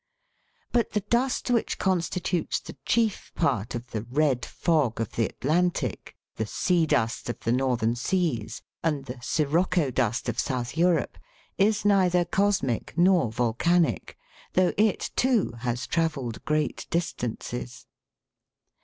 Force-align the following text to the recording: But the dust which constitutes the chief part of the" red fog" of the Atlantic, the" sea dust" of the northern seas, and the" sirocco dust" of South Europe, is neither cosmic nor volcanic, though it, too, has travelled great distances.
But 0.71 0.93
the 0.93 1.01
dust 1.01 1.51
which 1.51 1.77
constitutes 1.77 2.59
the 2.59 2.75
chief 2.87 3.31
part 3.35 3.75
of 3.75 3.91
the" 3.91 4.01
red 4.09 4.43
fog" 4.43 4.99
of 4.99 5.11
the 5.11 5.25
Atlantic, 5.25 6.15
the" 6.37 6.47
sea 6.63 6.87
dust" 6.87 7.29
of 7.29 7.39
the 7.41 7.51
northern 7.51 7.95
seas, 7.95 8.63
and 8.81 9.05
the" 9.05 9.19
sirocco 9.31 9.91
dust" 9.91 10.27
of 10.27 10.39
South 10.39 10.75
Europe, 10.75 11.19
is 11.59 11.85
neither 11.85 12.25
cosmic 12.25 12.95
nor 12.97 13.31
volcanic, 13.31 14.17
though 14.53 14.73
it, 14.75 15.11
too, 15.15 15.51
has 15.59 15.85
travelled 15.85 16.43
great 16.45 16.87
distances. 16.89 17.85